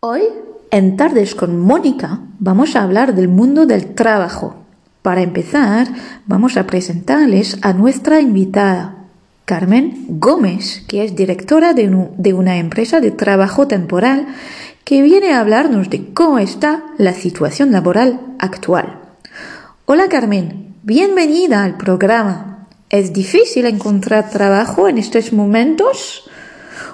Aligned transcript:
Hoy, 0.00 0.22
en 0.70 0.96
Tardes 0.96 1.34
con 1.34 1.58
Mónica, 1.58 2.20
vamos 2.38 2.76
a 2.76 2.84
hablar 2.84 3.16
del 3.16 3.26
mundo 3.26 3.66
del 3.66 3.96
trabajo. 3.96 4.54
Para 5.02 5.22
empezar, 5.22 5.88
vamos 6.24 6.56
a 6.56 6.68
presentarles 6.68 7.58
a 7.62 7.72
nuestra 7.72 8.20
invitada, 8.20 9.06
Carmen 9.44 10.04
Gómez, 10.08 10.84
que 10.86 11.02
es 11.02 11.16
directora 11.16 11.74
de, 11.74 11.88
una 12.32 12.58
empresa 12.58 13.00
de 13.00 13.10
trabajo 13.10 13.66
temporal 13.66 14.28
que 14.84 15.02
viene 15.02 15.32
a 15.32 15.40
hablarnos 15.40 15.90
de 15.90 16.14
cómo 16.14 16.38
está 16.38 16.84
la 16.96 17.12
situación 17.12 17.72
laboral 17.72 18.20
actual. 18.38 19.00
Hola 19.84 20.08
Carmen, 20.08 20.76
bienvenida 20.84 21.64
al 21.64 21.76
programa. 21.76 22.68
¿Es 22.88 23.12
difícil 23.12 23.66
encontrar 23.66 24.30
trabajo 24.30 24.88
en 24.88 24.98
estos 24.98 25.32
momentos? 25.32 26.30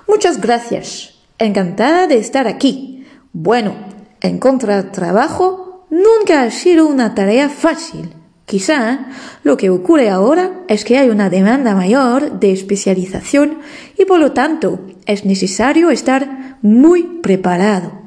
Muchas 0.08 0.40
gracias. 0.40 1.10
Encantada 1.38 2.06
de 2.06 2.16
estar 2.16 2.46
aquí. 2.46 2.93
Bueno, 3.36 3.74
encontrar 4.20 4.92
trabajo 4.92 5.86
nunca 5.90 6.44
ha 6.44 6.52
sido 6.52 6.86
una 6.86 7.16
tarea 7.16 7.48
fácil. 7.48 8.14
Quizá 8.46 9.08
lo 9.42 9.56
que 9.56 9.70
ocurre 9.70 10.08
ahora 10.08 10.62
es 10.68 10.84
que 10.84 10.98
hay 10.98 11.08
una 11.08 11.30
demanda 11.30 11.74
mayor 11.74 12.38
de 12.38 12.52
especialización 12.52 13.58
y 13.98 14.04
por 14.04 14.20
lo 14.20 14.30
tanto 14.30 14.78
es 15.06 15.24
necesario 15.24 15.90
estar 15.90 16.58
muy 16.62 17.02
preparado. 17.02 18.02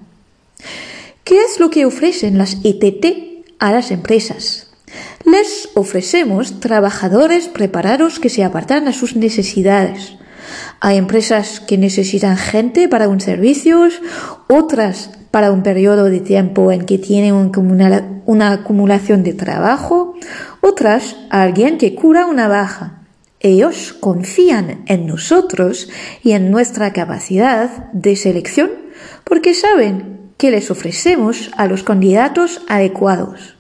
¿Qué 1.26 1.44
es 1.44 1.60
lo 1.60 1.70
que 1.72 1.86
ofrecen 1.86 2.38
las 2.38 2.60
ITT 2.64 3.46
a 3.60 3.74
las 3.74 3.92
empresas? 3.92 4.72
Les 5.26 5.68
ofrecemos 5.76 6.62
trabajadores 6.62 7.50
preparados 7.50 8.22
que 8.22 8.30
se 8.30 8.46
apartan 8.46 8.88
a 8.88 8.94
sus 8.94 9.18
necesidades. 9.18 10.14
Hay 10.80 10.98
empresas 10.98 11.60
que 11.60 11.78
necesitan 11.78 12.38
gente 12.38 12.88
para 12.88 13.10
un 13.10 13.20
servicio, 13.20 13.90
otras 14.48 15.10
para 15.38 15.52
un 15.52 15.62
periodo 15.62 16.06
de 16.06 16.20
tiempo 16.20 16.72
en 16.72 16.84
que 16.88 16.98
tienen 16.98 17.36
una 18.26 18.52
acumulación 18.52 19.22
de 19.22 19.34
trabajo, 19.34 20.16
otras 20.62 21.16
a 21.30 21.44
alguien 21.44 21.78
que 21.78 21.94
cura 21.94 22.26
una 22.26 22.48
baja. 22.48 23.04
Ellos 23.40 23.94
confían 23.94 24.82
en 24.88 25.06
nosotros 25.06 25.90
y 26.24 26.32
en 26.32 26.50
nuestra 26.50 26.92
capacidad 26.92 27.92
de 27.94 28.16
selección 28.16 28.72
porque 29.24 29.54
saben 29.54 30.32
que 30.38 30.50
les 30.50 30.72
ofrecemos 30.72 31.52
a 31.56 31.68
los 31.68 31.84
candidatos 31.84 32.62
adecuados. 32.68 33.58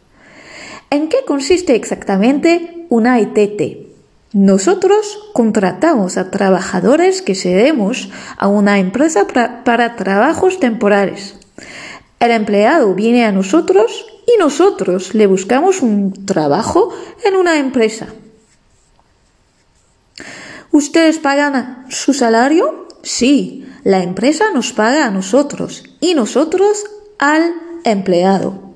¿En 0.89 1.09
qué 1.09 1.17
consiste 1.27 1.75
exactamente 1.75 2.87
una 2.89 3.21
ITT? 3.21 3.85
Nosotros 4.33 5.19
contratamos 5.33 6.17
a 6.17 6.31
trabajadores 6.31 7.21
que 7.21 7.35
cedemos 7.35 8.09
a 8.37 8.47
una 8.47 8.79
empresa 8.79 9.27
para, 9.63 9.95
trabajos 9.95 10.59
temporales. 10.59 11.36
El 12.19 12.31
empleado 12.31 12.93
viene 12.95 13.25
a 13.25 13.31
nosotros 13.31 14.05
y 14.25 14.39
nosotros 14.39 15.13
le 15.13 15.27
buscamos 15.27 15.81
un 15.81 16.25
trabajo 16.25 16.93
en 17.23 17.35
una 17.35 17.59
empresa. 17.59 18.07
¿Ustedes 20.71 21.19
pagan 21.19 21.85
su 21.89 22.13
salario? 22.13 22.87
Sí, 23.03 23.65
la 23.83 24.03
empresa 24.03 24.51
nos 24.53 24.73
paga 24.73 25.05
a 25.05 25.11
nosotros 25.11 25.83
y 26.01 26.13
nosotros 26.13 26.85
al 27.19 27.53
empleado. 27.83 28.73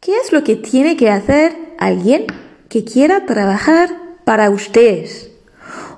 ¿Qué 0.00 0.16
es 0.16 0.32
lo 0.32 0.44
que 0.44 0.56
tiene 0.56 0.96
que 0.96 1.10
hacer 1.10 1.56
alguien 1.78 2.26
que 2.68 2.84
quiera 2.84 3.26
trabajar 3.26 3.90
para 4.24 4.50
ustedes? 4.50 5.30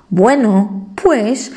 Bueno, 0.09 0.93
pues 1.01 1.51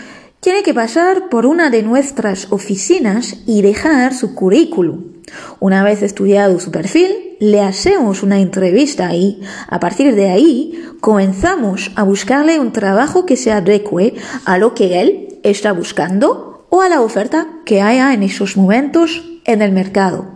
tiene 0.46 0.62
que 0.62 0.74
pasar 0.74 1.28
por 1.28 1.44
una 1.44 1.70
de 1.70 1.82
nuestras 1.82 2.52
oficinas 2.52 3.38
y 3.48 3.62
dejar 3.62 4.14
su 4.14 4.36
currículum. 4.36 5.14
Una 5.58 5.82
vez 5.82 6.02
estudiado 6.02 6.60
su 6.60 6.70
perfil, 6.70 7.36
le 7.40 7.62
hacemos 7.62 8.22
una 8.22 8.38
entrevista 8.38 9.12
y, 9.12 9.42
a 9.66 9.80
partir 9.80 10.14
de 10.14 10.30
ahí, 10.30 10.80
comenzamos 11.00 11.90
a 11.96 12.04
buscarle 12.04 12.60
un 12.60 12.72
trabajo 12.72 13.26
que 13.26 13.36
se 13.36 13.50
adecue 13.50 14.14
a 14.44 14.56
lo 14.56 14.72
que 14.72 15.00
él 15.00 15.40
está 15.42 15.72
buscando 15.72 16.64
o 16.70 16.80
a 16.80 16.88
la 16.88 17.00
oferta 17.00 17.48
que 17.64 17.82
haya 17.82 18.14
en 18.14 18.22
esos 18.22 18.56
momentos 18.56 19.40
en 19.46 19.62
el 19.62 19.72
mercado. 19.72 20.35